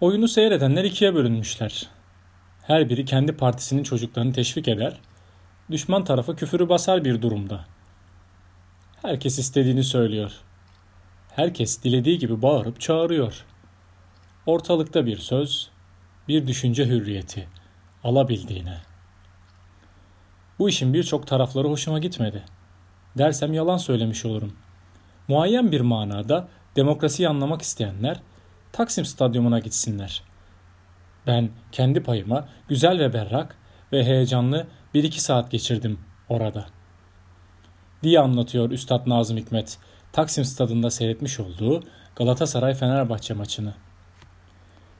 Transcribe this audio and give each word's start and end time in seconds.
Oyunu 0.00 0.28
seyredenler 0.28 0.84
ikiye 0.84 1.14
bölünmüşler. 1.14 1.88
Her 2.62 2.88
biri 2.88 3.04
kendi 3.04 3.32
partisinin 3.32 3.82
çocuklarını 3.82 4.32
teşvik 4.32 4.68
eder, 4.68 5.00
düşman 5.70 6.04
tarafa 6.04 6.36
küfürü 6.36 6.68
basar 6.68 7.04
bir 7.04 7.22
durumda. 7.22 7.64
Herkes 9.02 9.38
istediğini 9.38 9.84
söylüyor. 9.84 10.32
Herkes 11.36 11.82
dilediği 11.82 12.18
gibi 12.18 12.42
bağırıp 12.42 12.80
çağırıyor. 12.80 13.44
Ortalıkta 14.46 15.06
bir 15.06 15.18
söz, 15.18 15.70
bir 16.28 16.46
düşünce 16.46 16.86
hürriyeti 16.86 17.48
alabildiğine. 18.04 18.78
Bu 20.58 20.68
işin 20.68 20.94
birçok 20.94 21.26
tarafları 21.26 21.68
hoşuma 21.68 21.98
gitmedi. 21.98 22.44
Dersem 23.18 23.52
yalan 23.52 23.76
söylemiş 23.76 24.24
olurum. 24.24 24.56
Muayyen 25.28 25.72
bir 25.72 25.80
manada 25.80 26.48
demokrasiyi 26.76 27.28
anlamak 27.28 27.62
isteyenler 27.62 28.20
Taksim 28.72 29.04
Stadyumuna 29.04 29.58
gitsinler. 29.58 30.22
Ben 31.26 31.50
kendi 31.72 32.02
payıma 32.02 32.48
güzel 32.68 32.98
ve 32.98 33.12
berrak 33.12 33.56
ve 33.92 34.04
heyecanlı 34.04 34.66
bir 34.94 35.04
iki 35.04 35.20
saat 35.20 35.50
geçirdim 35.50 35.98
orada. 36.28 36.66
Diye 38.02 38.20
anlatıyor 38.20 38.70
Üstad 38.70 39.08
Nazım 39.08 39.36
Hikmet, 39.36 39.78
Taksim 40.12 40.44
Stadında 40.44 40.90
seyretmiş 40.90 41.40
olduğu 41.40 41.82
Galatasaray-Fenerbahçe 42.16 43.34
maçını. 43.34 43.74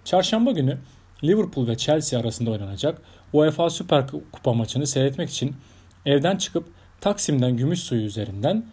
Çarşamba 0.05 0.51
günü 0.51 0.79
Liverpool 1.25 1.67
ve 1.67 1.77
Chelsea 1.77 2.21
arasında 2.21 2.51
oynanacak 2.51 3.03
UEFA 3.33 3.71
Süper 3.71 4.07
Kupa 4.33 4.53
maçını 4.53 4.87
seyretmek 4.87 5.31
için 5.31 5.57
evden 6.07 6.37
çıkıp 6.37 6.69
Taksim'den 7.01 7.57
Gümüşsuyu 7.57 8.03
üzerinden 8.03 8.67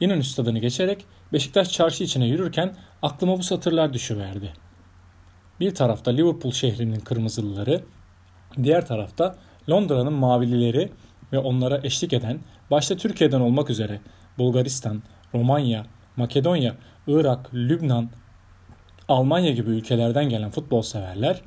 İnönü 0.00 0.24
Stadı'nı 0.24 0.58
geçerek 0.58 1.04
Beşiktaş 1.32 1.72
çarşı 1.72 2.04
içine 2.04 2.26
yürürken 2.26 2.76
aklıma 3.02 3.38
bu 3.38 3.42
satırlar 3.42 3.92
düşüverdi. 3.92 4.52
Bir 5.60 5.74
tarafta 5.74 6.10
Liverpool 6.10 6.52
şehrinin 6.52 7.00
kırmızılıları, 7.00 7.82
diğer 8.62 8.86
tarafta 8.86 9.36
Londra'nın 9.70 10.12
mavilileri 10.12 10.90
ve 11.32 11.38
onlara 11.38 11.80
eşlik 11.82 12.12
eden 12.12 12.40
başta 12.70 12.96
Türkiye'den 12.96 13.40
olmak 13.40 13.70
üzere 13.70 14.00
Bulgaristan, 14.38 15.02
Romanya, 15.34 15.86
Makedonya, 16.16 16.76
Irak, 17.06 17.54
Lübnan, 17.54 18.10
Almanya 19.08 19.52
gibi 19.52 19.70
ülkelerden 19.70 20.28
gelen 20.28 20.50
futbol 20.50 20.82
severler, 20.82 21.40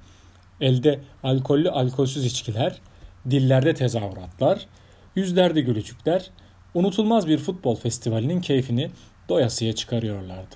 elde 0.62 1.00
alkollü 1.24 1.70
alkolsüz 1.70 2.26
içkiler, 2.26 2.82
dillerde 3.30 3.74
tezahüratlar, 3.74 4.68
yüzlerde 5.16 5.62
gülücükler, 5.62 6.30
unutulmaz 6.74 7.28
bir 7.28 7.38
futbol 7.38 7.76
festivalinin 7.76 8.42
keyfini 8.42 8.92
doyasıya 9.30 9.74
çıkarıyorlardı. 9.74 10.56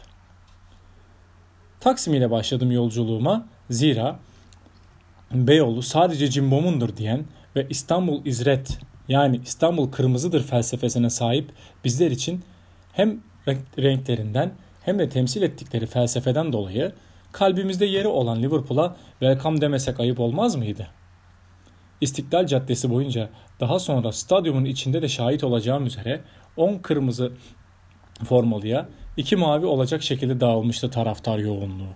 Taksim 1.79 2.13
ile 2.13 2.31
başladım 2.31 2.71
yolculuğuma 2.71 3.47
zira 3.69 4.19
Beyoğlu 5.31 5.81
sadece 5.81 6.29
cimbomundur 6.29 6.97
diyen 6.97 7.25
ve 7.55 7.67
İstanbul 7.69 8.25
İzret 8.25 8.79
yani 9.07 9.41
İstanbul 9.45 9.91
kırmızıdır 9.91 10.43
felsefesine 10.43 11.09
sahip 11.09 11.51
bizler 11.83 12.11
için 12.11 12.43
hem 12.91 13.19
renklerinden 13.77 14.51
hem 14.81 14.99
de 14.99 15.09
temsil 15.09 15.41
ettikleri 15.41 15.85
felsefeden 15.85 16.53
dolayı 16.53 16.93
kalbimizde 17.31 17.85
yeri 17.85 18.07
olan 18.07 18.43
Liverpool'a 18.43 18.95
welcome 19.19 19.61
demesek 19.61 19.99
ayıp 19.99 20.19
olmaz 20.19 20.55
mıydı? 20.55 20.87
İstiklal 22.01 22.47
Caddesi 22.47 22.89
boyunca 22.89 23.29
daha 23.59 23.79
sonra 23.79 24.11
stadyumun 24.11 24.65
içinde 24.65 25.01
de 25.01 25.07
şahit 25.07 25.43
olacağım 25.43 25.85
üzere 25.85 26.21
10 26.57 26.77
kırmızı 26.77 27.31
formalıya 28.25 28.89
iki 29.17 29.35
mavi 29.35 29.65
olacak 29.65 30.03
şekilde 30.03 30.39
dağılmıştı 30.39 30.89
taraftar 30.89 31.37
yoğunluğu. 31.37 31.93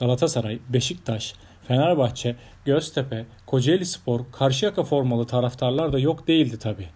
Galatasaray, 0.00 0.58
Beşiktaş, 0.68 1.34
Fenerbahçe, 1.68 2.36
Göztepe, 2.64 3.26
Kocaeli 3.46 3.86
Spor, 3.86 4.20
Karşıyaka 4.32 4.82
formalı 4.82 5.26
taraftarlar 5.26 5.92
da 5.92 5.98
yok 5.98 6.28
değildi 6.28 6.58
tabi. 6.58 6.88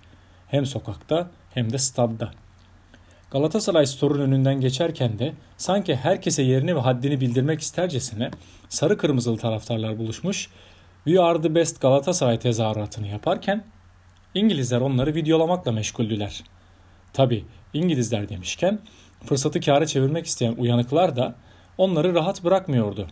Hem 0.49 0.67
sokakta 0.67 1.31
hem 1.55 1.73
de 1.73 1.79
stadda. 1.79 2.31
Galatasaray 3.31 3.87
Store'un 3.87 4.21
önünden 4.21 4.61
geçerken 4.61 5.19
de 5.19 5.33
sanki 5.57 5.97
herkese 5.97 6.43
yerini 6.43 6.77
ve 6.77 6.81
haddini 6.81 7.21
bildirmek 7.21 7.61
istercesine 7.61 8.31
sarı 8.69 8.99
kırmızılı 8.99 9.39
taraftarlar 9.39 9.99
buluşmuş, 9.99 10.51
We 11.09 11.21
are 11.21 11.43
the 11.43 11.55
best 11.55 11.81
Galatasaray 11.81 12.39
tezahüratını 12.39 13.07
yaparken 13.07 13.65
İngilizler 14.35 14.81
onları 14.81 15.15
videolamakla 15.15 15.73
meşguldüler. 15.73 16.45
Tabi 17.13 17.45
İngilizler 17.75 18.29
demişken 18.29 18.79
fırsatı 19.25 19.61
kâra 19.61 19.87
çevirmek 19.87 20.27
isteyen 20.27 20.55
uyanıklar 20.59 21.17
da 21.17 21.35
onları 21.79 22.15
rahat 22.15 22.45
bırakmıyordu. 22.45 23.07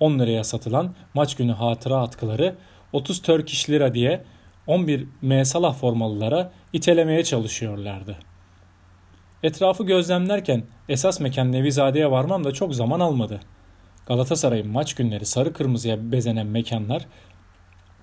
10 0.00 0.18
liraya 0.18 0.44
satılan 0.44 0.94
maç 1.14 1.36
günü 1.36 1.52
hatıra 1.52 1.96
atkıları 1.96 2.56
30 2.92 3.22
Turkish 3.22 3.70
lira 3.70 3.94
diye 3.94 4.24
11 4.66 5.06
M 5.22 5.44
Salah 5.44 5.74
formalılara 5.74 6.52
itelemeye 6.72 7.24
çalışıyorlardı. 7.24 8.16
Etrafı 9.42 9.84
gözlemlerken 9.84 10.62
esas 10.88 11.20
mekan 11.20 11.52
Nevizade'ye 11.52 12.10
varmam 12.10 12.44
da 12.44 12.52
çok 12.52 12.74
zaman 12.74 13.00
almadı. 13.00 13.40
Galatasaray'ın 14.06 14.68
maç 14.68 14.94
günleri 14.94 15.26
sarı 15.26 15.52
kırmızıya 15.52 16.12
bezenen 16.12 16.46
mekanlar 16.46 17.06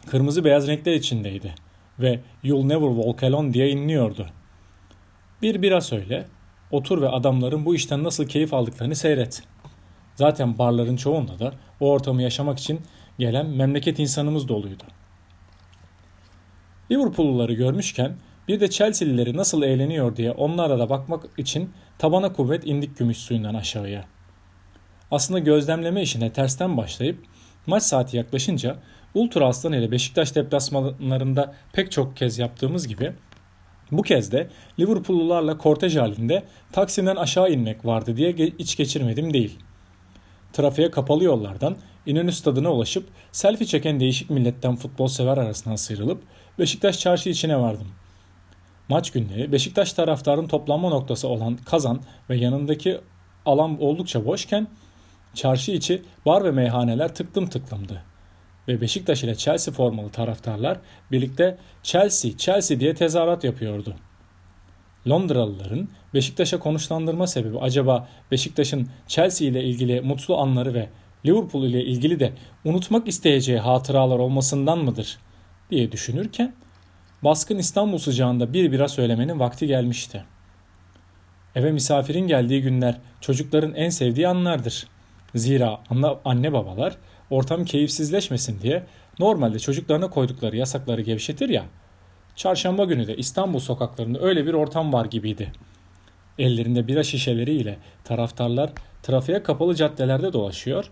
kırmızı 0.07 0.43
beyaz 0.43 0.67
renkler 0.67 0.93
içindeydi 0.93 1.55
ve 1.99 2.19
You'll 2.43 2.65
Never 2.65 2.95
Walk 2.95 3.23
Alone 3.23 3.53
diye 3.53 3.69
inliyordu. 3.69 4.27
Bir 5.41 5.61
bira 5.61 5.81
söyle, 5.81 6.27
otur 6.71 7.01
ve 7.01 7.09
adamların 7.09 7.65
bu 7.65 7.75
işten 7.75 8.03
nasıl 8.03 8.27
keyif 8.27 8.53
aldıklarını 8.53 8.95
seyret. 8.95 9.43
Zaten 10.15 10.57
barların 10.57 10.95
çoğunda 10.95 11.39
da 11.39 11.53
o 11.79 11.91
ortamı 11.91 12.21
yaşamak 12.21 12.59
için 12.59 12.81
gelen 13.19 13.45
memleket 13.45 13.99
insanımız 13.99 14.47
doluydu. 14.47 14.83
Liverpool'luları 16.91 17.53
görmüşken 17.53 18.15
bir 18.47 18.59
de 18.59 18.69
Chelsea'lileri 18.69 19.37
nasıl 19.37 19.63
eğleniyor 19.63 20.15
diye 20.15 20.31
onlara 20.31 20.79
da 20.79 20.89
bakmak 20.89 21.23
için 21.37 21.69
tabana 21.97 22.33
kuvvet 22.33 22.67
indik 22.67 22.97
gümüş 22.97 23.17
suyundan 23.17 23.55
aşağıya. 23.55 24.05
Aslında 25.11 25.39
gözlemleme 25.39 26.01
işine 26.01 26.33
tersten 26.33 26.77
başlayıp 26.77 27.23
maç 27.67 27.83
saati 27.83 28.17
yaklaşınca 28.17 28.75
Ultra 29.13 29.47
Aslan 29.47 29.73
ile 29.73 29.91
Beşiktaş 29.91 30.35
deplasmanlarında 30.35 31.53
pek 31.73 31.91
çok 31.91 32.17
kez 32.17 32.39
yaptığımız 32.39 32.87
gibi 32.87 33.13
bu 33.91 34.01
kez 34.01 34.31
de 34.31 34.49
Liverpoollularla 34.79 35.57
kortej 35.57 35.97
halinde 35.97 36.43
Taksim'den 36.71 37.15
aşağı 37.15 37.51
inmek 37.51 37.85
vardı 37.85 38.17
diye 38.17 38.31
iç 38.31 38.77
geçirmedim 38.77 39.33
değil. 39.33 39.59
Trafiğe 40.53 40.91
kapalı 40.91 41.23
yollardan 41.23 41.77
İnönü 42.05 42.31
stadına 42.31 42.71
ulaşıp 42.71 43.09
selfie 43.31 43.67
çeken 43.67 43.99
değişik 43.99 44.29
milletten 44.29 44.75
futbol 44.75 45.07
sever 45.07 45.37
arasından 45.37 45.75
sıyrılıp 45.75 46.23
Beşiktaş 46.59 46.99
çarşı 46.99 47.29
içine 47.29 47.59
vardım. 47.59 47.87
Maç 48.89 49.11
günleri 49.11 49.51
Beşiktaş 49.51 49.93
taraftarın 49.93 50.47
toplanma 50.47 50.89
noktası 50.89 51.27
olan 51.27 51.57
Kazan 51.57 52.01
ve 52.29 52.37
yanındaki 52.37 53.01
alan 53.45 53.81
oldukça 53.81 54.25
boşken 54.25 54.67
çarşı 55.33 55.71
içi 55.71 56.01
bar 56.25 56.43
ve 56.43 56.51
meyhaneler 56.51 57.15
tıklım 57.15 57.47
tıklımdı 57.47 58.03
ve 58.67 58.81
Beşiktaş 58.81 59.23
ile 59.23 59.35
Chelsea 59.35 59.73
formalı 59.73 60.09
taraftarlar 60.09 60.77
birlikte 61.11 61.57
Chelsea, 61.83 62.31
Chelsea 62.37 62.79
diye 62.79 62.93
tezahürat 62.93 63.43
yapıyordu. 63.43 63.95
Londralıların 65.07 65.89
Beşiktaş'a 66.13 66.59
konuşlandırma 66.59 67.27
sebebi 67.27 67.59
acaba 67.59 68.07
Beşiktaş'ın 68.31 68.89
Chelsea 69.07 69.47
ile 69.47 69.63
ilgili 69.63 70.01
mutlu 70.01 70.37
anları 70.37 70.73
ve 70.73 70.89
Liverpool 71.25 71.63
ile 71.63 71.83
ilgili 71.83 72.19
de 72.19 72.33
unutmak 72.65 73.07
isteyeceği 73.07 73.59
hatıralar 73.59 74.19
olmasından 74.19 74.79
mıdır 74.79 75.17
diye 75.69 75.91
düşünürken 75.91 76.53
baskın 77.23 77.57
İstanbul 77.57 77.97
sıcağında 77.97 78.53
bir 78.53 78.71
bira 78.71 78.87
söylemenin 78.87 79.39
vakti 79.39 79.67
gelmişti. 79.67 80.23
Eve 81.55 81.71
misafirin 81.71 82.27
geldiği 82.27 82.61
günler 82.61 82.97
çocukların 83.21 83.73
en 83.73 83.89
sevdiği 83.89 84.27
anlardır. 84.27 84.87
Zira 85.35 85.79
anne 86.25 86.53
babalar 86.53 86.97
ortam 87.29 87.65
keyifsizleşmesin 87.65 88.61
diye 88.61 88.83
normalde 89.19 89.59
çocuklarına 89.59 90.09
koydukları 90.09 90.57
yasakları 90.57 91.01
gevşetir 91.01 91.49
ya. 91.49 91.65
Çarşamba 92.35 92.85
günü 92.85 93.07
de 93.07 93.17
İstanbul 93.17 93.59
sokaklarında 93.59 94.19
öyle 94.19 94.45
bir 94.45 94.53
ortam 94.53 94.93
var 94.93 95.05
gibiydi. 95.05 95.51
Ellerinde 96.39 96.87
bira 96.87 97.03
şişeleriyle 97.03 97.77
taraftarlar 98.03 98.71
trafiğe 99.03 99.43
kapalı 99.43 99.75
caddelerde 99.75 100.33
dolaşıyor, 100.33 100.91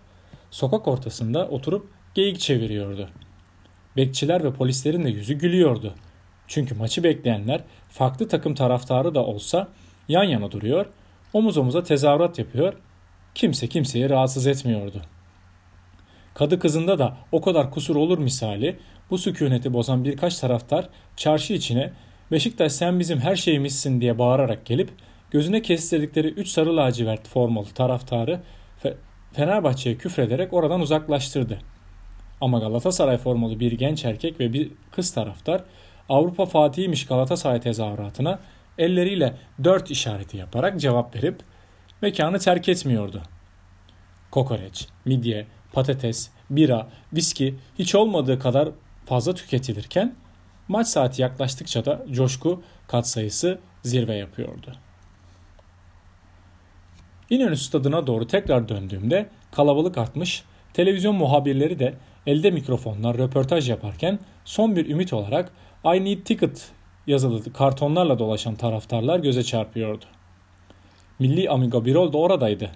sokak 0.50 0.88
ortasında 0.88 1.48
oturup 1.48 1.88
geyik 2.14 2.40
çeviriyordu. 2.40 3.08
Bekçiler 3.96 4.44
ve 4.44 4.52
polislerin 4.52 5.04
de 5.04 5.10
yüzü 5.10 5.34
gülüyordu. 5.34 5.94
Çünkü 6.46 6.74
maçı 6.74 7.04
bekleyenler 7.04 7.60
farklı 7.88 8.28
takım 8.28 8.54
taraftarı 8.54 9.14
da 9.14 9.24
olsa 9.24 9.68
yan 10.08 10.24
yana 10.24 10.50
duruyor, 10.50 10.86
omuz 11.32 11.58
omuza 11.58 11.82
tezahürat 11.82 12.38
yapıyor, 12.38 12.74
kimse 13.34 13.66
kimseyi 13.66 14.10
rahatsız 14.10 14.46
etmiyordu.'' 14.46 15.20
Kadı 16.34 16.58
kızında 16.58 16.98
da 16.98 17.16
o 17.32 17.40
kadar 17.40 17.70
kusur 17.70 17.96
olur 17.96 18.18
misali 18.18 18.76
bu 19.10 19.18
sükuneti 19.18 19.72
bozan 19.72 20.04
birkaç 20.04 20.38
taraftar 20.38 20.88
çarşı 21.16 21.52
içine 21.52 21.92
Beşiktaş 22.30 22.72
sen 22.72 23.00
bizim 23.00 23.20
her 23.20 23.36
şeyimizsin 23.36 24.00
diye 24.00 24.18
bağırarak 24.18 24.66
gelip 24.66 24.90
gözüne 25.30 25.62
kestirdikleri 25.62 26.28
üç 26.28 26.48
sarı 26.48 26.76
lacivert 26.76 27.28
formalı 27.28 27.66
taraftarı 27.66 28.40
Fenerbahçe'ye 29.32 29.96
küfrederek 29.96 30.52
oradan 30.52 30.80
uzaklaştırdı. 30.80 31.58
Ama 32.40 32.58
Galatasaray 32.58 33.18
formalı 33.18 33.60
bir 33.60 33.72
genç 33.72 34.04
erkek 34.04 34.40
ve 34.40 34.52
bir 34.52 34.70
kız 34.92 35.14
taraftar 35.14 35.64
Avrupa 36.08 36.46
Fatih'iymiş 36.46 37.06
Galatasaray 37.06 37.60
tezahüratına 37.60 38.38
elleriyle 38.78 39.34
dört 39.64 39.90
işareti 39.90 40.36
yaparak 40.36 40.80
cevap 40.80 41.16
verip 41.16 41.40
mekanı 42.02 42.38
terk 42.38 42.68
etmiyordu. 42.68 43.22
Kokoreç, 44.30 44.88
midye, 45.04 45.46
patates, 45.72 46.30
bira, 46.50 46.88
viski 47.12 47.54
hiç 47.78 47.94
olmadığı 47.94 48.38
kadar 48.38 48.68
fazla 49.06 49.34
tüketilirken 49.34 50.14
maç 50.68 50.86
saati 50.86 51.22
yaklaştıkça 51.22 51.84
da 51.84 52.06
coşku 52.10 52.62
katsayısı 52.88 53.58
zirve 53.82 54.14
yapıyordu. 54.14 54.76
İnönü 57.30 57.56
stadına 57.56 58.06
doğru 58.06 58.26
tekrar 58.26 58.68
döndüğümde 58.68 59.28
kalabalık 59.52 59.98
artmış, 59.98 60.44
televizyon 60.72 61.14
muhabirleri 61.14 61.78
de 61.78 61.94
elde 62.26 62.50
mikrofonlar 62.50 63.18
röportaj 63.18 63.70
yaparken 63.70 64.18
son 64.44 64.76
bir 64.76 64.90
ümit 64.90 65.12
olarak 65.12 65.52
I 65.84 66.04
need 66.04 66.24
ticket 66.24 66.70
yazılı 67.06 67.52
kartonlarla 67.52 68.18
dolaşan 68.18 68.54
taraftarlar 68.54 69.18
göze 69.18 69.42
çarpıyordu. 69.42 70.04
Milli 71.20 71.50
Amigo 71.50 71.84
Birol 71.84 72.12
da 72.12 72.18
oradaydı. 72.18 72.70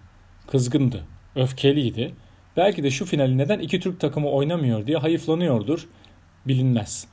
Kızgındı, 0.46 1.04
öfkeliydi. 1.36 2.14
Belki 2.56 2.82
de 2.82 2.90
şu 2.90 3.04
finali 3.04 3.38
neden 3.38 3.58
iki 3.58 3.80
Türk 3.80 4.00
takımı 4.00 4.30
oynamıyor 4.30 4.86
diye 4.86 4.96
hayıflanıyordur. 4.96 5.88
Bilinmez. 6.46 7.08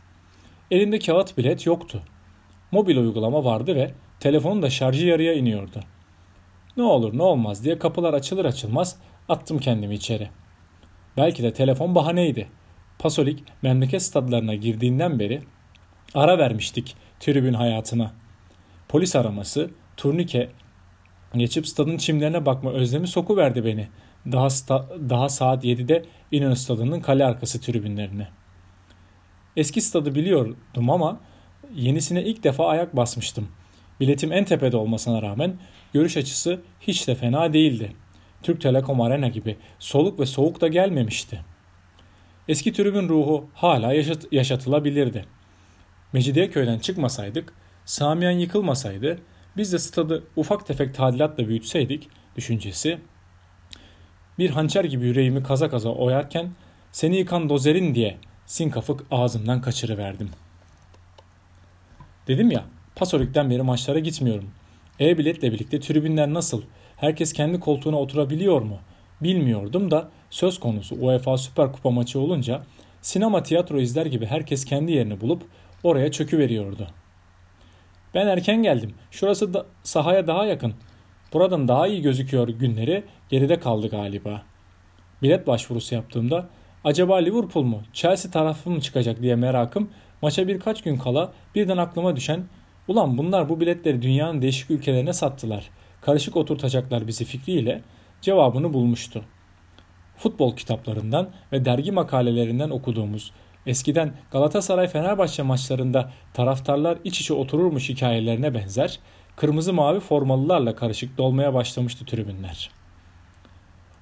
Elinde 0.72 1.00
kağıt 1.00 1.38
bilet 1.38 1.66
yoktu. 1.66 2.02
Mobil 2.72 2.98
uygulama 2.98 3.44
vardı 3.46 3.76
ve 3.76 3.92
telefonun 4.20 4.62
da 4.62 4.70
şarjı 4.70 5.08
yarıya 5.08 5.34
iniyordu. 5.34 5.80
Ne 6.78 6.84
olur 6.84 7.18
ne 7.18 7.24
olmaz 7.24 7.64
diye 7.64 7.80
kapılar 7.80 8.14
açılır 8.14 8.46
açılmaz 8.46 8.98
attım 9.30 9.60
kendimi 9.60 9.96
içeri. 9.96 10.30
Belki 11.18 11.44
de 11.44 11.54
telefon 11.54 11.96
bahaneydi. 11.96 12.48
Pasolik 13.00 13.44
memleket 13.62 14.02
stadlarına 14.02 14.56
girdiğinden 14.56 15.20
beri 15.20 15.42
ara 16.14 16.38
vermiştik 16.38 16.96
tribün 17.20 17.54
hayatına. 17.54 18.12
Polis 18.90 19.16
araması, 19.16 19.70
turnike, 19.98 20.50
geçip 21.36 21.68
stadın 21.68 21.98
çimlerine 21.98 22.46
bakma 22.46 22.72
özlemi 22.72 23.08
soku 23.08 23.38
verdi 23.38 23.66
beni. 23.66 23.88
Daha, 24.32 24.50
sta, 24.50 24.90
daha 25.10 25.30
saat 25.30 25.64
7'de 25.64 26.06
İnönü 26.32 26.56
stadının 26.56 27.00
kale 27.00 27.26
arkası 27.26 27.62
tribünlerine. 27.62 28.28
Eski 29.58 29.82
stadı 29.82 30.16
biliyordum 30.16 30.90
ama 30.90 31.20
yenisine 31.76 32.24
ilk 32.24 32.44
defa 32.44 32.68
ayak 32.68 32.96
basmıştım. 32.96 33.48
Biletim 34.00 34.32
en 34.32 34.46
tepede 34.46 34.78
olmasına 34.78 35.22
rağmen 35.22 35.54
görüş 35.94 36.18
açısı 36.18 36.62
hiç 36.80 37.08
de 37.08 37.16
fena 37.16 37.54
değildi. 37.54 37.94
Türk 38.44 38.62
Telekom 38.62 39.02
Arena 39.02 39.28
gibi 39.28 39.58
soluk 39.80 40.20
ve 40.20 40.26
soğuk 40.26 40.62
da 40.62 40.68
gelmemişti. 40.68 41.46
Eski 42.48 42.74
tribün 42.74 43.10
ruhu 43.10 43.46
hala 43.54 43.94
yaşat 43.94 44.34
yaşatılabilirdi. 44.34 45.26
Mecidiyeköy'den 46.14 46.80
çıkmasaydık, 46.80 47.54
Samiyen 47.86 48.32
yıkılmasaydı, 48.32 49.20
biz 49.58 49.74
de 49.74 49.80
stadı 49.80 50.24
ufak 50.36 50.68
tefek 50.68 50.96
tadilatla 50.96 51.48
büyütseydik 51.48 52.10
düşüncesi. 52.36 53.00
Bir 54.40 54.50
hançer 54.50 54.84
gibi 54.84 55.06
yüreğimi 55.06 55.44
kaza 55.44 55.70
kaza 55.70 55.90
oyarken 55.90 56.52
seni 56.92 57.18
yıkan 57.18 57.50
dozerin 57.50 57.96
diye 57.96 58.18
sinkafık 58.46 59.04
ağzımdan 59.12 59.62
kaçırıverdim. 59.62 60.30
Dedim 62.28 62.52
ya, 62.52 62.66
Pasolik'ten 62.96 63.50
beri 63.50 63.62
maçlara 63.62 64.00
gitmiyorum. 64.00 64.50
E-biletle 65.00 65.52
birlikte 65.52 65.80
tribünler 65.80 66.34
nasıl? 66.34 66.62
Herkes 66.98 67.34
kendi 67.34 67.60
koltuğuna 67.60 68.00
oturabiliyor 68.00 68.62
mu? 68.62 68.80
Bilmiyordum 69.22 69.92
da 69.92 70.10
söz 70.30 70.60
konusu 70.60 70.96
UEFA 70.96 71.38
Süper 71.38 71.72
Kupa 71.72 71.92
maçı 71.92 72.20
olunca 72.20 72.62
sinema 73.02 73.44
tiyatro 73.44 73.80
izler 73.80 74.06
gibi 74.06 74.26
herkes 74.26 74.66
kendi 74.66 74.92
yerini 74.92 75.22
bulup 75.22 75.44
oraya 75.84 76.12
çöküveriyordu. 76.12 76.88
Ben 78.14 78.28
erken 78.28 78.64
geldim. 78.64 78.94
Şurası 79.12 79.54
da 79.54 79.66
sahaya 79.84 80.28
daha 80.28 80.46
yakın. 80.46 80.74
Buradan 81.34 81.68
daha 81.68 81.88
iyi 81.88 82.02
gözüküyor 82.02 82.48
günleri 82.48 83.04
geride 83.30 83.60
kaldı 83.60 83.90
galiba. 83.90 84.42
Bilet 85.22 85.48
başvurusu 85.48 85.96
yaptığımda 85.96 86.48
acaba 86.84 87.16
Liverpool 87.16 87.64
mu 87.64 87.82
Chelsea 87.94 88.32
tarafı 88.32 88.70
mı 88.70 88.82
çıkacak 88.82 89.22
diye 89.22 89.36
merakım 89.36 89.90
maça 90.22 90.48
birkaç 90.48 90.84
gün 90.84 90.98
kala 90.98 91.34
birden 91.56 91.78
aklıma 91.78 92.16
düşen 92.16 92.44
ulan 92.88 93.18
bunlar 93.18 93.50
bu 93.50 93.60
biletleri 93.60 94.02
dünyanın 94.02 94.42
değişik 94.42 94.72
ülkelerine 94.72 95.14
sattılar. 95.14 95.70
Karışık 96.02 96.38
oturtacaklar 96.38 97.08
bizi 97.08 97.26
fikriyle 97.26 97.82
cevabını 98.22 98.74
bulmuştu. 98.74 99.24
Futbol 100.18 100.56
kitaplarından 100.56 101.30
ve 101.52 101.66
dergi 101.66 101.92
makalelerinden 101.92 102.70
okuduğumuz 102.70 103.32
eskiden 103.66 104.14
Galatasaray 104.32 104.88
Fenerbahçe 104.88 105.44
maçlarında 105.44 106.12
taraftarlar 106.34 106.98
iç 107.04 107.22
içe 107.22 107.34
otururmuş 107.34 107.90
hikayelerine 107.90 108.54
benzer 108.54 109.00
kırmızı 109.36 109.74
mavi 109.74 110.00
formalılarla 110.00 110.76
karışık 110.76 111.18
dolmaya 111.18 111.54
başlamıştı 111.54 112.06
tribünler. 112.06 112.70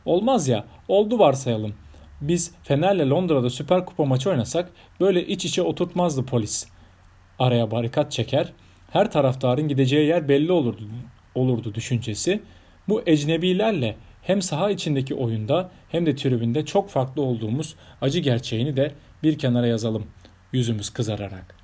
Olmaz 0.05 0.47
ya, 0.47 0.65
oldu 0.87 1.19
varsayalım. 1.19 1.73
Biz 2.21 2.51
Fener'le 2.63 3.09
Londra'da 3.09 3.49
Süper 3.49 3.85
Kupa 3.85 4.05
maçı 4.05 4.29
oynasak 4.29 4.71
böyle 4.99 5.27
iç 5.27 5.45
içe 5.45 5.61
oturtmazdı 5.61 6.25
polis. 6.25 6.67
Araya 7.39 7.71
barikat 7.71 8.11
çeker, 8.11 8.53
her 8.91 9.11
taraftarın 9.11 9.67
gideceği 9.67 10.07
yer 10.07 10.29
belli 10.29 10.51
olurdu, 10.51 10.83
olurdu 11.35 11.73
düşüncesi. 11.73 12.41
Bu 12.87 13.01
ecnebilerle 13.05 13.95
hem 14.21 14.41
saha 14.41 14.69
içindeki 14.69 15.15
oyunda 15.15 15.71
hem 15.89 16.05
de 16.05 16.15
tribünde 16.15 16.65
çok 16.65 16.89
farklı 16.89 17.21
olduğumuz 17.21 17.75
acı 18.01 18.19
gerçeğini 18.19 18.75
de 18.77 18.91
bir 19.23 19.37
kenara 19.37 19.67
yazalım 19.67 20.07
yüzümüz 20.53 20.89
kızararak. 20.89 21.55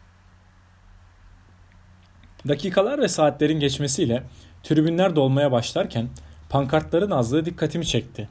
Dakikalar 2.47 3.01
ve 3.01 3.07
saatlerin 3.07 3.59
geçmesiyle 3.59 4.23
tribünler 4.63 5.15
dolmaya 5.15 5.51
başlarken 5.51 6.09
pankartların 6.49 7.11
azlığı 7.11 7.45
dikkatimi 7.45 7.85
çekti. 7.85 8.29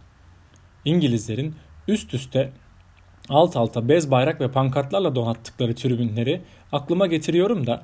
İngilizlerin 0.84 1.54
üst 1.88 2.14
üste 2.14 2.52
alt 3.28 3.56
alta 3.56 3.88
bez 3.88 4.10
bayrak 4.10 4.40
ve 4.40 4.50
pankartlarla 4.50 5.14
donattıkları 5.14 5.74
tribünleri 5.74 6.42
aklıma 6.72 7.06
getiriyorum 7.06 7.66
da 7.66 7.82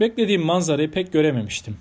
beklediğim 0.00 0.44
manzarayı 0.44 0.90
pek 0.90 1.12
görememiştim. 1.12 1.76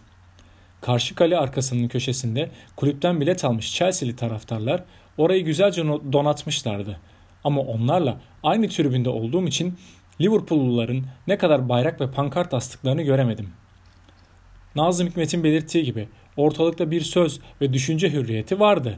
Karşı 0.81 1.15
kale 1.15 1.37
arkasının 1.37 1.87
köşesinde 1.87 2.49
kulüpten 2.75 3.21
bilet 3.21 3.45
almış 3.45 3.73
Chelsea'li 3.73 4.15
taraftarlar 4.15 4.83
orayı 5.17 5.45
güzelce 5.45 5.83
donatmışlardı. 6.13 6.99
Ama 7.43 7.61
onlarla 7.61 8.17
aynı 8.43 8.69
tribünde 8.69 9.09
olduğum 9.09 9.47
için 9.47 9.77
Liverpoolluların 10.21 11.05
ne 11.27 11.37
kadar 11.37 11.69
bayrak 11.69 12.01
ve 12.01 12.11
pankart 12.11 12.53
astıklarını 12.53 13.01
göremedim. 13.01 13.49
Nazım 14.75 15.07
Hikmet'in 15.07 15.43
belirttiği 15.43 15.83
gibi 15.83 16.07
ortalıkta 16.37 16.91
bir 16.91 17.01
söz 17.01 17.39
ve 17.61 17.73
düşünce 17.73 18.11
hürriyeti 18.11 18.59
vardı. 18.59 18.95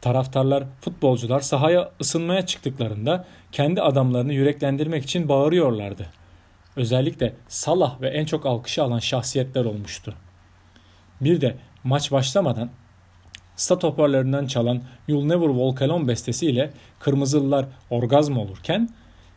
Taraftarlar, 0.00 0.64
futbolcular 0.80 1.40
sahaya 1.40 1.90
ısınmaya 2.00 2.46
çıktıklarında 2.46 3.26
kendi 3.52 3.82
adamlarını 3.82 4.32
yüreklendirmek 4.32 5.04
için 5.04 5.28
bağırıyorlardı. 5.28 6.06
Özellikle 6.76 7.34
Salah 7.48 8.00
ve 8.00 8.08
en 8.08 8.24
çok 8.24 8.46
alkışı 8.46 8.82
alan 8.82 8.98
şahsiyetler 8.98 9.64
olmuştu. 9.64 10.14
Bir 11.24 11.40
de 11.40 11.56
maç 11.84 12.12
başlamadan 12.12 12.70
stat 13.56 13.84
hoparlöründen 13.84 14.46
çalan 14.46 14.82
You'll 15.08 15.24
Never 15.24 15.48
Walk 15.48 15.82
Alone 15.82 16.08
bestesiyle 16.08 16.70
Kırmızılılar 17.00 17.66
orgazm 17.90 18.36
olurken 18.36 18.88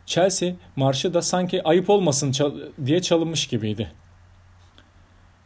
Chelsea 0.06 0.54
marşı 0.76 1.14
da 1.14 1.22
sanki 1.22 1.62
ayıp 1.62 1.90
olmasın 1.90 2.32
diye 2.86 3.02
çalınmış 3.02 3.46
gibiydi. 3.46 3.92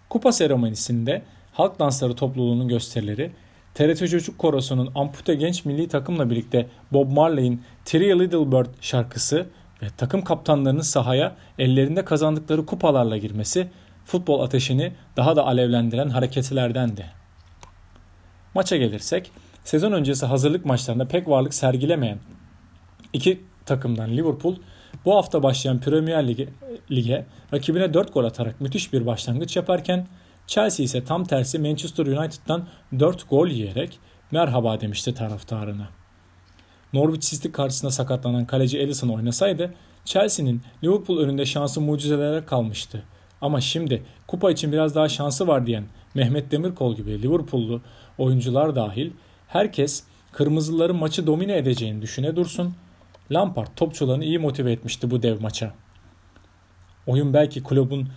Kupa 0.08 0.32
seremonisinde 0.32 1.22
halk 1.52 1.78
dansları 1.78 2.14
topluluğunun 2.14 2.68
gösterileri 2.68 3.32
TRT 3.74 4.10
Çocuk 4.10 4.38
Korosu'nun 4.38 4.92
ampute 4.94 5.34
genç 5.34 5.64
milli 5.64 5.88
takımla 5.88 6.30
birlikte 6.30 6.68
Bob 6.92 7.10
Marley'in 7.10 7.62
Three 7.84 8.18
Little 8.18 8.52
Bird 8.52 8.66
şarkısı 8.80 9.46
ve 9.82 9.86
takım 9.96 10.24
kaptanlarının 10.24 10.80
sahaya 10.80 11.36
ellerinde 11.58 12.04
kazandıkları 12.04 12.66
kupalarla 12.66 13.16
girmesi 13.16 13.68
futbol 14.04 14.40
ateşini 14.40 14.92
daha 15.16 15.36
da 15.36 15.46
alevlendiren 15.46 16.08
hareketlerdendi. 16.08 17.06
Maça 18.54 18.76
gelirsek, 18.76 19.30
sezon 19.64 19.92
öncesi 19.92 20.26
hazırlık 20.26 20.64
maçlarında 20.64 21.08
pek 21.08 21.28
varlık 21.28 21.54
sergilemeyen 21.54 22.18
iki 23.12 23.44
takımdan 23.66 24.10
Liverpool 24.10 24.56
bu 25.04 25.16
hafta 25.16 25.42
başlayan 25.42 25.80
Premier 25.80 26.28
Lig'e, 26.28 26.48
Lig'e 26.90 27.26
rakibine 27.54 27.94
4 27.94 28.14
gol 28.14 28.24
atarak 28.24 28.60
müthiş 28.60 28.92
bir 28.92 29.06
başlangıç 29.06 29.56
yaparken 29.56 30.06
Chelsea 30.46 30.84
ise 30.84 31.04
tam 31.04 31.24
tersi 31.24 31.58
Manchester 31.58 32.06
United'dan 32.06 32.68
4 32.98 33.30
gol 33.30 33.48
yiyerek 33.48 33.98
merhaba 34.30 34.80
demişti 34.80 35.14
taraftarına. 35.14 35.88
Norwich 36.92 37.30
City 37.30 37.48
karşısında 37.48 37.90
sakatlanan 37.90 38.46
kaleci 38.46 38.80
Alisson 38.80 39.08
oynasaydı 39.08 39.74
Chelsea'nin 40.04 40.62
Liverpool 40.84 41.18
önünde 41.18 41.46
şansı 41.46 41.80
mucizelere 41.80 42.44
kalmıştı. 42.44 43.02
Ama 43.40 43.60
şimdi 43.60 44.02
kupa 44.26 44.50
için 44.50 44.72
biraz 44.72 44.94
daha 44.94 45.08
şansı 45.08 45.46
var 45.46 45.66
diyen 45.66 45.84
Mehmet 46.14 46.50
Demirkol 46.50 46.96
gibi 46.96 47.22
Liverpool'lu 47.22 47.80
oyuncular 48.18 48.76
dahil 48.76 49.10
herkes 49.48 50.04
kırmızıların 50.32 50.96
maçı 50.96 51.26
domine 51.26 51.56
edeceğini 51.56 52.02
düşüne 52.02 52.36
dursun. 52.36 52.74
Lampard 53.30 53.68
topçularını 53.76 54.24
iyi 54.24 54.38
motive 54.38 54.72
etmişti 54.72 55.10
bu 55.10 55.22
dev 55.22 55.40
maça. 55.40 55.74
Oyun 57.06 57.34
belki 57.34 57.62
kulübün 57.62 58.08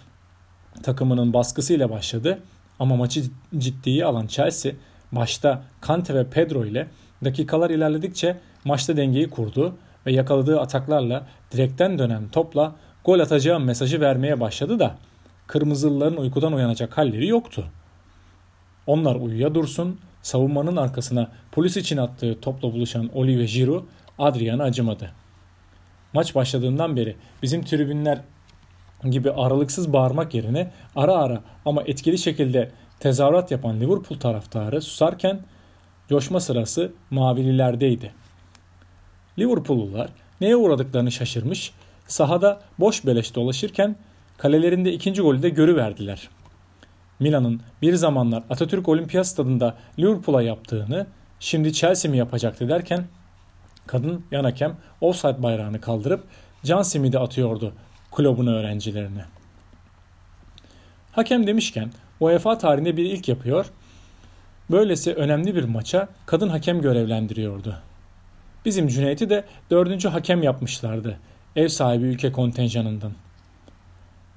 takımının 0.83 1.33
baskısıyla 1.33 1.89
başladı 1.89 2.39
ama 2.79 2.95
maçı 2.95 3.23
ciddiye 3.57 4.05
alan 4.05 4.27
Chelsea 4.27 4.71
başta 5.11 5.63
Kante 5.81 6.15
ve 6.15 6.29
Pedro 6.29 6.65
ile 6.65 6.87
dakikalar 7.23 7.69
ilerledikçe 7.69 8.37
maçta 8.65 8.97
dengeyi 8.97 9.29
kurdu 9.29 9.75
ve 10.05 10.11
yakaladığı 10.11 10.59
ataklarla 10.59 11.27
direkten 11.51 11.99
dönen 11.99 12.29
topla 12.29 12.75
gol 13.05 13.19
atacağım 13.19 13.63
mesajı 13.63 14.01
vermeye 14.01 14.39
başladı 14.39 14.79
da 14.79 14.95
kırmızılıların 15.47 16.17
uykudan 16.17 16.53
uyanacak 16.53 16.97
halleri 16.97 17.27
yoktu. 17.27 17.65
Onlar 18.87 19.15
uyuya 19.15 19.55
dursun, 19.55 19.99
savunmanın 20.21 20.75
arkasına 20.75 21.31
polis 21.51 21.77
için 21.77 21.97
attığı 21.97 22.41
topla 22.41 22.73
buluşan 22.73 23.09
Olivier 23.13 23.47
Giroud 23.47 23.83
Adrian'a 24.19 24.63
acımadı. 24.63 25.11
Maç 26.13 26.35
başladığından 26.35 26.95
beri 26.95 27.15
bizim 27.43 27.63
tribünler 27.63 28.21
gibi 29.09 29.31
aralıksız 29.31 29.93
bağırmak 29.93 30.33
yerine 30.33 30.71
ara 30.95 31.13
ara 31.13 31.41
ama 31.65 31.81
etkili 31.81 32.17
şekilde 32.17 32.71
tezahürat 32.99 33.51
yapan 33.51 33.79
Liverpool 33.79 34.19
taraftarı 34.19 34.81
susarken 34.81 35.39
coşma 36.09 36.39
sırası 36.39 36.91
mavililerdeydi. 37.09 38.13
Liverpoollular 39.39 40.09
neye 40.41 40.55
uğradıklarını 40.55 41.11
şaşırmış, 41.11 41.73
sahada 42.07 42.61
boş 42.79 43.05
beleş 43.05 43.35
dolaşırken 43.35 43.95
kalelerinde 44.43 44.93
ikinci 44.93 45.21
golü 45.21 45.43
de 45.43 45.49
görüverdiler. 45.49 46.29
Milan'ın 47.19 47.61
bir 47.81 47.93
zamanlar 47.95 48.43
Atatürk 48.49 48.89
Olimpiyat 48.89 49.27
Stadında 49.27 49.75
Liverpool'a 49.99 50.41
yaptığını 50.41 51.07
şimdi 51.39 51.73
Chelsea 51.73 52.11
mi 52.11 52.17
yapacaktı 52.17 52.69
derken 52.69 53.05
kadın 53.87 54.25
yan 54.31 54.43
hakem 54.43 54.77
offside 55.01 55.43
bayrağını 55.43 55.81
kaldırıp 55.81 56.23
can 56.63 56.81
simidi 56.81 57.19
atıyordu 57.19 57.73
kulübün 58.11 58.47
öğrencilerine. 58.47 59.25
Hakem 61.11 61.47
demişken 61.47 61.91
UEFA 62.19 62.57
tarihinde 62.57 62.97
bir 62.97 63.05
ilk 63.05 63.29
yapıyor. 63.29 63.65
Böylesi 64.71 65.13
önemli 65.13 65.55
bir 65.55 65.63
maça 65.63 66.07
kadın 66.25 66.49
hakem 66.49 66.81
görevlendiriyordu. 66.81 67.75
Bizim 68.65 68.87
Cüneyt'i 68.87 69.29
de 69.29 69.43
dördüncü 69.71 70.09
hakem 70.09 70.43
yapmışlardı. 70.43 71.17
Ev 71.55 71.67
sahibi 71.67 72.05
ülke 72.05 72.31
kontenjanından. 72.31 73.11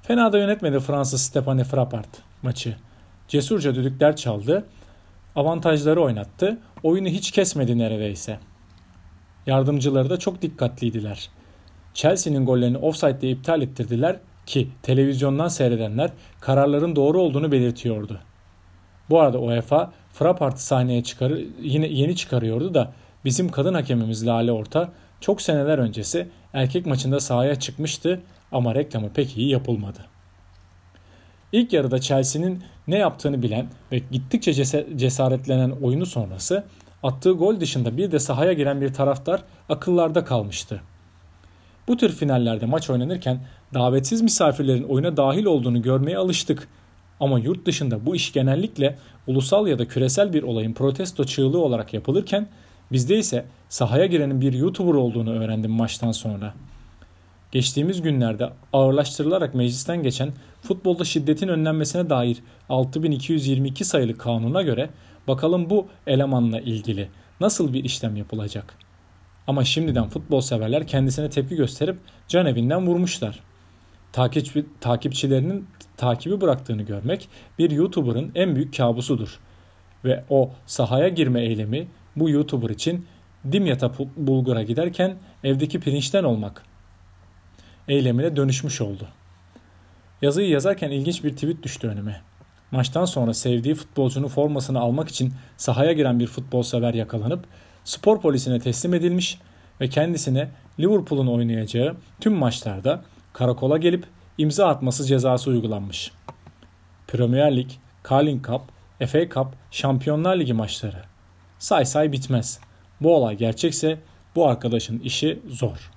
Fena 0.07 0.33
da 0.33 0.37
yönetmedi 0.37 0.79
Fransız 0.79 1.21
Stephane 1.21 1.63
Frappart 1.63 2.07
maçı. 2.43 2.75
Cesurca 3.27 3.75
düdükler 3.75 4.15
çaldı. 4.15 4.65
Avantajları 5.35 6.01
oynattı. 6.01 6.57
Oyunu 6.83 7.07
hiç 7.07 7.31
kesmedi 7.31 7.77
neredeyse. 7.77 8.39
Yardımcıları 9.47 10.09
da 10.09 10.17
çok 10.17 10.41
dikkatliydiler. 10.41 11.29
Chelsea'nin 11.93 12.45
gollerini 12.45 12.77
offside'de 12.77 13.29
iptal 13.29 13.61
ettirdiler 13.61 14.19
ki 14.45 14.69
televizyondan 14.83 15.47
seyredenler 15.47 16.11
kararların 16.39 16.95
doğru 16.95 17.21
olduğunu 17.21 17.51
belirtiyordu. 17.51 18.19
Bu 19.09 19.19
arada 19.19 19.39
UEFA 19.39 19.91
Frappart'ı 20.13 20.65
sahneye 20.65 21.03
çıkarı, 21.03 21.45
yine 21.61 21.87
yeni 21.87 22.15
çıkarıyordu 22.15 22.73
da 22.73 22.93
bizim 23.25 23.49
kadın 23.49 23.73
hakemimiz 23.73 24.27
Lale 24.27 24.51
Orta 24.51 24.89
çok 25.21 25.41
seneler 25.41 25.77
öncesi 25.77 26.27
erkek 26.53 26.85
maçında 26.85 27.19
sahaya 27.19 27.55
çıkmıştı 27.55 28.21
ama 28.51 28.75
reklamı 28.75 29.09
pek 29.13 29.37
iyi 29.37 29.49
yapılmadı. 29.49 29.99
İlk 31.51 31.73
yarıda 31.73 32.01
Chelsea'nin 32.01 32.63
ne 32.87 32.97
yaptığını 32.97 33.43
bilen 33.43 33.67
ve 33.91 34.01
gittikçe 34.11 34.53
cesaretlenen 34.97 35.69
oyunu 35.69 36.05
sonrası 36.05 36.63
attığı 37.03 37.31
gol 37.31 37.59
dışında 37.59 37.97
bir 37.97 38.11
de 38.11 38.19
sahaya 38.19 38.53
giren 38.53 38.81
bir 38.81 38.93
taraftar 38.93 39.43
akıllarda 39.69 40.25
kalmıştı. 40.25 40.81
Bu 41.87 41.97
tür 41.97 42.09
finallerde 42.09 42.65
maç 42.65 42.89
oynanırken 42.89 43.39
davetsiz 43.73 44.21
misafirlerin 44.21 44.83
oyuna 44.83 45.17
dahil 45.17 45.45
olduğunu 45.45 45.81
görmeye 45.81 46.17
alıştık. 46.17 46.67
Ama 47.19 47.39
yurt 47.39 47.65
dışında 47.65 48.05
bu 48.05 48.15
iş 48.15 48.33
genellikle 48.33 48.97
ulusal 49.27 49.67
ya 49.67 49.79
da 49.79 49.87
küresel 49.87 50.33
bir 50.33 50.43
olayın 50.43 50.73
protesto 50.73 51.23
çığlığı 51.23 51.59
olarak 51.59 51.93
yapılırken 51.93 52.47
bizde 52.91 53.17
ise 53.17 53.45
sahaya 53.69 54.05
girenin 54.05 54.41
bir 54.41 54.53
YouTuber 54.53 54.93
olduğunu 54.93 55.31
öğrendim 55.31 55.71
maçtan 55.71 56.11
sonra. 56.11 56.53
Geçtiğimiz 57.51 58.01
günlerde 58.01 58.49
ağırlaştırılarak 58.73 59.55
meclisten 59.55 60.03
geçen 60.03 60.33
futbolda 60.61 61.05
şiddetin 61.05 61.47
önlenmesine 61.47 62.09
dair 62.09 62.37
6222 62.69 63.85
sayılı 63.85 64.17
kanuna 64.17 64.61
göre 64.61 64.89
bakalım 65.27 65.69
bu 65.69 65.87
elemanla 66.07 66.59
ilgili 66.59 67.09
nasıl 67.39 67.73
bir 67.73 67.83
işlem 67.83 68.15
yapılacak?'' 68.15 68.87
Ama 69.47 69.63
şimdiden 69.63 70.09
futbol 70.09 70.41
severler 70.41 70.87
kendisine 70.87 71.29
tepki 71.29 71.55
gösterip 71.55 71.97
can 72.27 72.45
evinden 72.45 72.87
vurmuşlar. 72.87 73.39
Takipçi, 74.11 74.65
takipçilerinin 74.81 75.67
takibi 75.97 76.41
bıraktığını 76.41 76.81
görmek 76.81 77.29
bir 77.59 77.71
YouTuber'ın 77.71 78.31
en 78.35 78.55
büyük 78.55 78.77
kabusudur. 78.77 79.39
Ve 80.05 80.23
o 80.29 80.51
sahaya 80.65 81.07
girme 81.07 81.41
eylemi 81.41 81.87
bu 82.15 82.29
YouTuber 82.29 82.69
için 82.69 83.05
Dimyat'a 83.51 83.91
Bulgur'a 84.17 84.63
giderken 84.63 85.15
evdeki 85.43 85.79
pirinçten 85.79 86.23
olmak 86.23 86.63
eylemine 87.87 88.35
dönüşmüş 88.35 88.81
oldu. 88.81 89.07
Yazıyı 90.21 90.49
yazarken 90.49 90.91
ilginç 90.91 91.23
bir 91.23 91.33
tweet 91.33 91.63
düştü 91.63 91.87
önüme. 91.87 92.21
Maçtan 92.71 93.05
sonra 93.05 93.33
sevdiği 93.33 93.75
futbolcunun 93.75 94.27
formasını 94.27 94.79
almak 94.79 95.09
için 95.09 95.33
sahaya 95.57 95.93
giren 95.93 96.19
bir 96.19 96.27
futbol 96.27 96.63
sever 96.63 96.93
yakalanıp 96.93 97.45
spor 97.83 98.21
polisine 98.21 98.59
teslim 98.59 98.93
edilmiş 98.93 99.39
ve 99.81 99.89
kendisine 99.89 100.49
Liverpool'un 100.79 101.27
oynayacağı 101.27 101.95
tüm 102.19 102.33
maçlarda 102.33 103.03
karakola 103.33 103.77
gelip 103.77 104.05
imza 104.37 104.67
atması 104.67 105.05
cezası 105.05 105.49
uygulanmış. 105.49 106.11
Premier 107.07 107.57
Lig, 107.57 107.69
Carling 108.09 108.47
Cup, 108.47 108.61
FA 109.07 109.29
Cup, 109.29 109.47
Şampiyonlar 109.71 110.39
Ligi 110.39 110.53
maçları. 110.53 111.03
Say 111.59 111.85
say 111.85 112.11
bitmez. 112.11 112.59
Bu 113.01 113.15
olay 113.15 113.37
gerçekse 113.37 113.99
bu 114.35 114.47
arkadaşın 114.47 114.99
işi 114.99 115.39
zor. 115.49 115.91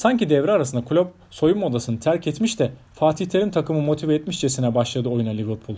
Sanki 0.00 0.30
devre 0.30 0.52
arasında 0.52 0.84
kulüp 0.84 1.08
soyunma 1.30 1.66
odasını 1.66 2.00
terk 2.00 2.26
etmiş 2.26 2.58
de 2.58 2.72
Fatih 2.92 3.26
Terim 3.26 3.50
takımı 3.50 3.82
motive 3.82 4.14
etmişçesine 4.14 4.74
başladı 4.74 5.08
oyuna 5.08 5.30
Liverpool. 5.30 5.76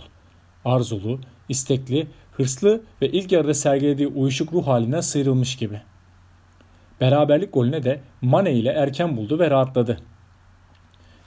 Arzulu, 0.65 1.19
istekli 1.49 2.07
hırslı 2.31 2.81
ve 3.01 3.09
ilk 3.09 3.31
yarıda 3.31 3.53
sergilediği 3.53 4.07
uyuşuk 4.07 4.53
ruh 4.53 4.67
haline 4.67 5.01
sıyrılmış 5.01 5.55
gibi. 5.55 5.81
Beraberlik 7.01 7.53
golüne 7.53 7.83
de 7.83 7.99
Mane 8.21 8.53
ile 8.53 8.69
erken 8.69 9.17
buldu 9.17 9.39
ve 9.39 9.49
rahatladı. 9.49 9.99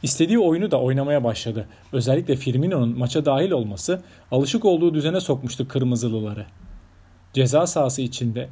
İstediği 0.02 0.38
oyunu 0.38 0.70
da 0.70 0.80
oynamaya 0.80 1.24
başladı. 1.24 1.68
Özellikle 1.92 2.36
Firmino'nun 2.36 2.98
maça 2.98 3.24
dahil 3.24 3.50
olması 3.50 4.02
alışık 4.30 4.64
olduğu 4.64 4.94
düzene 4.94 5.20
sokmuştu 5.20 5.68
kırmızılıları. 5.68 6.46
Ceza 7.32 7.66
sahası 7.66 8.02
içinde 8.02 8.48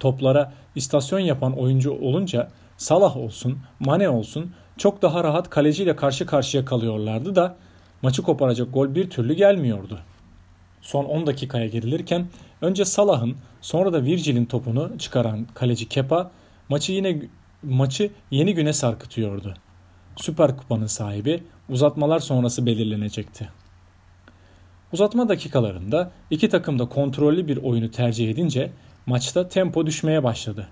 toplara 0.00 0.52
istasyon 0.74 1.20
yapan 1.20 1.58
oyuncu 1.58 1.92
olunca 1.92 2.48
Salah 2.78 3.16
olsun, 3.16 3.58
Mane 3.80 4.08
olsun 4.08 4.52
çok 4.76 5.02
daha 5.02 5.24
rahat 5.24 5.50
kaleciyle 5.50 5.96
karşı 5.96 6.26
karşıya 6.26 6.64
kalıyorlardı 6.64 7.36
da 7.36 7.56
maçı 8.02 8.22
koparacak 8.22 8.74
gol 8.74 8.94
bir 8.94 9.10
türlü 9.10 9.34
gelmiyordu 9.34 10.00
son 10.88 11.04
10 11.04 11.26
dakikaya 11.26 11.66
girilirken 11.66 12.26
önce 12.60 12.84
Salah'ın 12.84 13.36
sonra 13.60 13.92
da 13.92 14.04
Virgil'in 14.04 14.44
topunu 14.44 14.98
çıkaran 14.98 15.46
kaleci 15.54 15.88
Kepa 15.88 16.30
maçı 16.68 16.92
yine 16.92 17.22
maçı 17.62 18.10
yeni 18.30 18.54
güne 18.54 18.72
sarkıtıyordu. 18.72 19.54
Süper 20.16 20.56
Kupa'nın 20.56 20.86
sahibi 20.86 21.42
uzatmalar 21.68 22.18
sonrası 22.18 22.66
belirlenecekti. 22.66 23.48
Uzatma 24.92 25.28
dakikalarında 25.28 26.10
iki 26.30 26.48
takım 26.48 26.78
da 26.78 26.88
kontrollü 26.88 27.48
bir 27.48 27.56
oyunu 27.56 27.90
tercih 27.90 28.30
edince 28.30 28.70
maçta 29.06 29.48
tempo 29.48 29.86
düşmeye 29.86 30.24
başladı. 30.24 30.68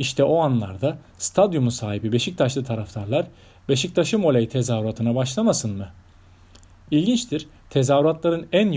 İşte 0.00 0.24
o 0.24 0.38
anlarda 0.38 0.98
stadyumu 1.18 1.70
sahibi 1.70 2.12
Beşiktaşlı 2.12 2.64
taraftarlar 2.64 3.26
Beşiktaş'ın 3.68 4.22
oley 4.22 4.48
tezahüratına 4.48 5.14
başlamasın 5.14 5.76
mı? 5.76 5.88
İlginçtir 6.90 7.48
Tezahüratların 7.70 8.46
en 8.52 8.72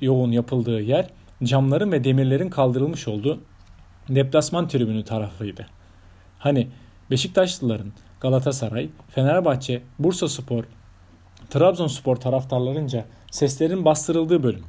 yoğun 0.00 0.32
yapıldığı 0.32 0.80
yer 0.80 1.06
camların 1.44 1.92
ve 1.92 2.04
demirlerin 2.04 2.50
kaldırılmış 2.50 3.08
olduğu 3.08 3.40
deplasman 4.08 4.68
tribünü 4.68 5.04
tarafıydı. 5.04 5.66
Hani 6.38 6.68
Beşiktaşlıların 7.10 7.92
Galatasaray, 8.20 8.88
Fenerbahçe, 9.08 9.82
Bursa 9.98 10.28
Spor, 10.28 10.64
Trabzonspor 11.50 12.16
taraftarlarınca 12.16 13.04
seslerin 13.30 13.84
bastırıldığı 13.84 14.42
bölüm. 14.42 14.64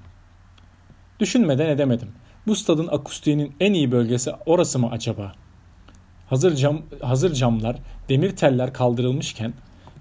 Düşünmeden 1.19 1.69
edemedim. 1.69 2.11
Bu 2.47 2.55
stadın 2.55 2.87
akustiğinin 2.87 3.55
en 3.59 3.73
iyi 3.73 3.91
bölgesi 3.91 4.31
orası 4.45 4.79
mı 4.79 4.89
acaba? 4.91 5.42
Hazır 6.27 6.55
cam 6.55 6.81
hazır 7.01 7.33
camlar, 7.33 7.75
demir 8.09 8.35
teller 8.35 8.73
kaldırılmışken 8.73 9.53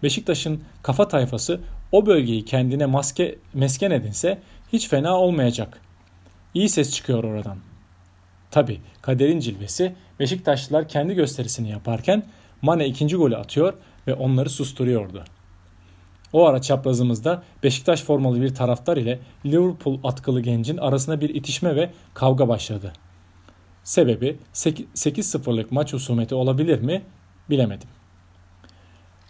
Beşiktaş'ın 0.03 0.61
kafa 0.83 1.09
tayfası 1.09 1.61
o 1.93 2.07
bölgeyi 2.07 2.45
kendine 2.45 2.87
maske 2.87 3.39
mesken 3.55 3.91
edinse 3.91 4.39
hiç 4.73 4.89
fena 4.89 5.17
olmayacak. 5.19 5.81
İyi 6.55 6.69
ses 6.69 6.95
çıkıyor 6.95 7.25
oradan. 7.25 7.59
Tabi 8.51 8.81
kaderin 9.03 9.41
cilvesi 9.41 9.95
Beşiktaşlılar 10.21 10.89
kendi 10.89 11.15
gösterisini 11.15 11.71
yaparken 11.71 12.23
Mane 12.63 12.87
ikinci 12.87 13.17
golü 13.17 13.37
atıyor 13.37 13.75
ve 14.07 14.15
onları 14.15 14.51
susturuyordu. 14.51 15.25
O 16.33 16.47
ara 16.47 16.63
çaprazımızda 16.63 17.43
Beşiktaş 17.63 18.03
formalı 18.03 18.43
bir 18.43 18.55
taraftar 18.55 18.97
ile 18.97 19.19
Liverpool 19.47 19.99
atkılı 20.05 20.41
gencin 20.41 20.77
arasında 20.77 21.21
bir 21.21 21.35
itişme 21.35 21.77
ve 21.77 21.91
kavga 22.15 22.49
başladı. 22.49 22.93
Sebebi 23.85 24.39
8-0'lık 24.55 25.73
maç 25.73 25.93
husumeti 25.93 26.35
olabilir 26.35 26.81
mi 26.81 27.03
bilemedim. 27.51 27.89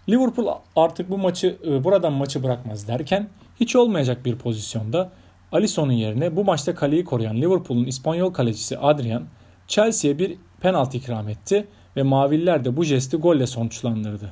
Liverpool 0.09 0.47
artık 0.75 1.09
bu 1.09 1.17
maçı 1.17 1.57
e, 1.67 1.83
buradan 1.83 2.13
maçı 2.13 2.43
bırakmaz 2.43 2.87
derken 2.87 3.29
hiç 3.59 3.75
olmayacak 3.75 4.25
bir 4.25 4.35
pozisyonda 4.35 5.11
Alisson'un 5.51 5.91
yerine 5.91 6.35
bu 6.35 6.43
maçta 6.43 6.75
kaleyi 6.75 7.05
koruyan 7.05 7.35
Liverpool'un 7.35 7.85
İspanyol 7.85 8.33
kalecisi 8.33 8.77
Adrian 8.77 9.23
Chelsea'ye 9.67 10.19
bir 10.19 10.37
penaltı 10.61 10.97
ikram 10.97 11.29
etti 11.29 11.67
ve 11.95 12.03
Mavililer 12.03 12.65
de 12.65 12.77
bu 12.77 12.83
jesti 12.83 13.17
golle 13.17 13.47
sonuçlandırdı. 13.47 14.29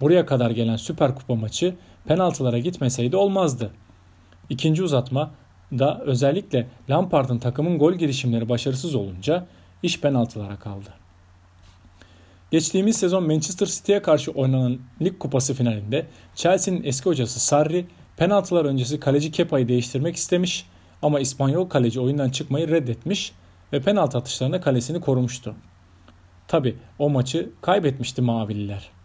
Buraya 0.00 0.26
kadar 0.26 0.50
gelen 0.50 0.76
Süper 0.76 1.14
Kupa 1.14 1.34
maçı 1.34 1.74
penaltılara 2.04 2.58
gitmeseydi 2.58 3.16
olmazdı. 3.16 3.70
İkinci 4.50 4.82
uzatma 4.82 5.30
da 5.72 6.00
özellikle 6.04 6.66
Lampard'ın 6.90 7.38
takımın 7.38 7.78
gol 7.78 7.92
girişimleri 7.92 8.48
başarısız 8.48 8.94
olunca 8.94 9.46
iş 9.82 10.00
penaltılara 10.00 10.56
kaldı. 10.56 10.90
Geçtiğimiz 12.50 12.96
sezon 12.96 13.26
Manchester 13.26 13.66
City'ye 13.66 14.02
karşı 14.02 14.30
oynanan 14.30 14.78
Lig 15.02 15.18
Kupası 15.18 15.54
finalinde 15.54 16.06
Chelsea'nin 16.34 16.84
eski 16.84 17.08
hocası 17.08 17.40
Sarri 17.40 17.86
penaltılar 18.16 18.64
öncesi 18.64 19.00
kaleci 19.00 19.30
Kepa'yı 19.30 19.68
değiştirmek 19.68 20.16
istemiş 20.16 20.66
ama 21.02 21.20
İspanyol 21.20 21.68
kaleci 21.68 22.00
oyundan 22.00 22.30
çıkmayı 22.30 22.68
reddetmiş 22.68 23.32
ve 23.72 23.82
penaltı 23.82 24.18
atışlarına 24.18 24.60
kalesini 24.60 25.00
korumuştu. 25.00 25.54
Tabi 26.48 26.76
o 26.98 27.10
maçı 27.10 27.50
kaybetmişti 27.60 28.22
Mavililer. 28.22 28.95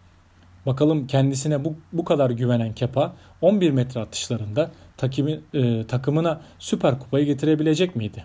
Bakalım 0.66 1.06
kendisine 1.06 1.64
bu, 1.64 1.74
bu 1.92 2.04
kadar 2.04 2.30
güvenen 2.30 2.74
Kepa 2.74 3.12
11 3.40 3.70
metre 3.70 4.00
atışlarında 4.00 4.70
takimi, 4.96 5.40
e, 5.54 5.86
takımına 5.86 6.40
süper 6.58 6.98
kupayı 6.98 7.26
getirebilecek 7.26 7.96
miydi? 7.96 8.24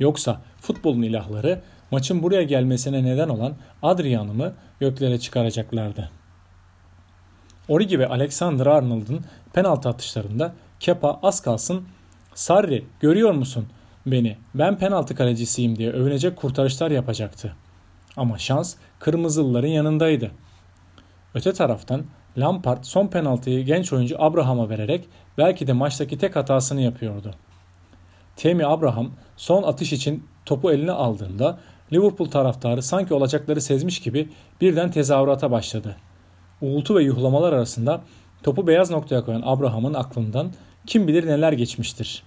Yoksa 0.00 0.40
futbolun 0.60 1.02
ilahları 1.02 1.62
maçın 1.90 2.22
buraya 2.22 2.42
gelmesine 2.42 3.04
neden 3.04 3.28
olan 3.28 3.54
Adrian'ı 3.82 4.34
mı 4.34 4.52
göklere 4.80 5.18
çıkaracaklardı? 5.18 6.10
Origi 7.68 7.98
ve 7.98 8.08
Alexander 8.08 8.66
Arnold'un 8.66 9.24
penaltı 9.52 9.88
atışlarında 9.88 10.54
Kepa 10.80 11.20
az 11.22 11.40
kalsın 11.40 11.84
Sarri 12.34 12.84
görüyor 13.00 13.32
musun 13.32 13.66
beni 14.06 14.36
ben 14.54 14.78
penaltı 14.78 15.14
kalecisiyim 15.14 15.76
diye 15.76 15.90
övünecek 15.90 16.36
kurtarışlar 16.36 16.90
yapacaktı. 16.90 17.56
Ama 18.16 18.38
şans 18.38 18.74
kırmızılıların 18.98 19.68
yanındaydı. 19.68 20.30
Öte 21.34 21.52
taraftan 21.52 22.04
Lampard 22.38 22.84
son 22.84 23.06
penaltıyı 23.06 23.64
genç 23.64 23.92
oyuncu 23.92 24.16
Abraham'a 24.22 24.68
vererek 24.68 25.08
belki 25.38 25.66
de 25.66 25.72
maçtaki 25.72 26.18
tek 26.18 26.36
hatasını 26.36 26.80
yapıyordu. 26.80 27.34
Temi 28.36 28.66
Abraham 28.66 29.10
son 29.36 29.62
atış 29.62 29.92
için 29.92 30.24
topu 30.46 30.72
eline 30.72 30.92
aldığında 30.92 31.58
Liverpool 31.92 32.30
taraftarı 32.30 32.82
sanki 32.82 33.14
olacakları 33.14 33.60
sezmiş 33.60 34.00
gibi 34.00 34.28
birden 34.60 34.90
tezahürata 34.90 35.50
başladı. 35.50 35.96
Uğultu 36.60 36.96
ve 36.96 37.02
yuhlamalar 37.02 37.52
arasında 37.52 38.00
topu 38.42 38.66
beyaz 38.66 38.90
noktaya 38.90 39.24
koyan 39.24 39.42
Abraham'ın 39.44 39.94
aklından 39.94 40.52
kim 40.86 41.08
bilir 41.08 41.26
neler 41.26 41.52
geçmiştir. 41.52 42.22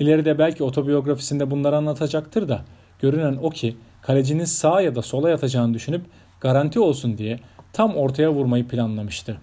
İleride 0.00 0.38
belki 0.38 0.64
otobiyografisinde 0.64 1.50
bunları 1.50 1.76
anlatacaktır 1.76 2.48
da 2.48 2.64
görünen 2.98 3.38
o 3.42 3.50
ki 3.50 3.76
kalecinin 4.02 4.44
sağa 4.44 4.80
ya 4.80 4.94
da 4.94 5.02
sola 5.02 5.30
yatacağını 5.30 5.74
düşünüp 5.74 6.04
garanti 6.40 6.80
olsun 6.80 7.18
diye 7.18 7.40
tam 7.74 7.96
ortaya 7.96 8.32
vurmayı 8.32 8.68
planlamıştı. 8.68 9.40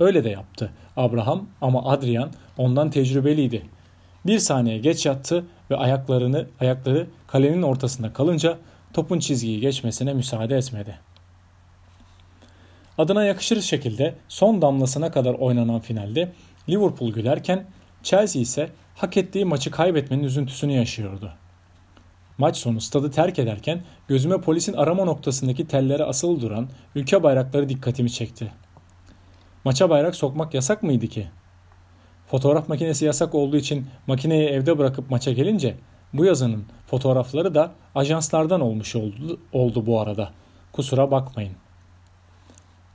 Öyle 0.00 0.24
de 0.24 0.28
yaptı 0.28 0.70
Abraham 0.96 1.48
ama 1.60 1.84
Adrian 1.84 2.30
ondan 2.58 2.90
tecrübeliydi. 2.90 3.62
Bir 4.26 4.38
saniye 4.38 4.78
geç 4.78 5.06
yattı 5.06 5.44
ve 5.70 5.76
ayaklarını 5.76 6.46
ayakları 6.60 7.06
kalenin 7.26 7.62
ortasında 7.62 8.12
kalınca 8.12 8.58
topun 8.92 9.18
çizgiyi 9.18 9.60
geçmesine 9.60 10.14
müsaade 10.14 10.56
etmedi. 10.56 10.98
Adına 12.98 13.24
yakışır 13.24 13.60
şekilde 13.60 14.14
son 14.28 14.62
damlasına 14.62 15.10
kadar 15.10 15.34
oynanan 15.34 15.80
finalde 15.80 16.32
Liverpool 16.68 17.12
gülerken 17.12 17.66
Chelsea 18.02 18.42
ise 18.42 18.70
hak 18.94 19.16
ettiği 19.16 19.44
maçı 19.44 19.70
kaybetmenin 19.70 20.24
üzüntüsünü 20.24 20.72
yaşıyordu. 20.72 21.32
Maç 22.38 22.56
sonu 22.56 22.80
stadı 22.80 23.10
terk 23.10 23.38
ederken 23.38 23.82
gözüme 24.08 24.40
polisin 24.40 24.72
arama 24.72 25.04
noktasındaki 25.04 25.66
tellere 25.66 26.04
asılı 26.04 26.40
duran 26.40 26.68
ülke 26.94 27.22
bayrakları 27.22 27.68
dikkatimi 27.68 28.10
çekti. 28.10 28.52
Maça 29.64 29.90
bayrak 29.90 30.16
sokmak 30.16 30.54
yasak 30.54 30.82
mıydı 30.82 31.06
ki? 31.06 31.28
Fotoğraf 32.26 32.68
makinesi 32.68 33.04
yasak 33.04 33.34
olduğu 33.34 33.56
için 33.56 33.86
makineyi 34.06 34.48
evde 34.48 34.78
bırakıp 34.78 35.10
maça 35.10 35.32
gelince 35.32 35.76
bu 36.12 36.24
yazının 36.24 36.64
fotoğrafları 36.86 37.54
da 37.54 37.72
ajanslardan 37.94 38.60
olmuş 38.60 38.96
oldu, 38.96 39.40
oldu 39.52 39.86
bu 39.86 40.00
arada. 40.00 40.30
Kusura 40.72 41.10
bakmayın. 41.10 41.52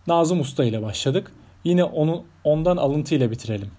Nazım 0.07 0.39
Usta 0.39 0.65
ile 0.65 0.81
başladık. 0.81 1.31
Yine 1.63 1.83
onu 1.83 2.23
ondan 2.43 2.77
alıntı 2.77 3.15
ile 3.15 3.31
bitirelim. 3.31 3.71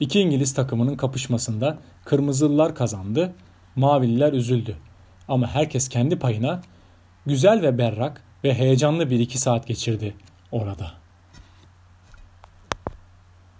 İki 0.00 0.20
İngiliz 0.20 0.54
takımının 0.54 0.96
kapışmasında 0.96 1.78
kırmızılılar 2.04 2.74
kazandı, 2.74 3.34
mavililer 3.76 4.32
üzüldü. 4.32 4.76
Ama 5.28 5.46
herkes 5.46 5.88
kendi 5.88 6.18
payına 6.18 6.60
güzel 7.26 7.62
ve 7.62 7.78
berrak 7.78 8.24
ve 8.44 8.54
heyecanlı 8.54 9.10
bir 9.10 9.20
iki 9.20 9.38
saat 9.38 9.66
geçirdi 9.66 10.14
orada.'' 10.52 10.99